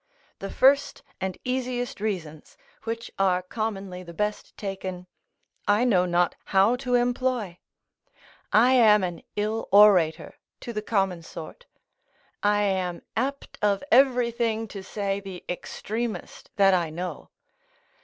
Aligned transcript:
The 0.39 0.49
first 0.49 1.03
and 1.21 1.37
easiest 1.43 2.01
reasons, 2.01 2.57
which 2.85 3.11
are 3.19 3.43
commonly 3.43 4.01
the 4.01 4.15
best 4.15 4.57
taken, 4.57 5.05
I 5.67 5.83
know 5.83 6.07
not 6.07 6.33
how 6.45 6.75
to 6.77 6.95
employ: 6.95 7.59
I 8.51 8.71
am 8.73 9.03
an 9.03 9.21
ill 9.35 9.69
orator 9.71 10.33
to 10.61 10.73
the 10.73 10.81
common 10.81 11.21
sort. 11.21 11.67
I 12.41 12.63
am 12.63 13.03
apt 13.15 13.59
of 13.61 13.83
everything 13.91 14.67
to 14.69 14.81
say 14.81 15.19
the 15.19 15.43
extremest 15.47 16.49
that 16.55 16.73
I 16.73 16.89
know. 16.89 17.29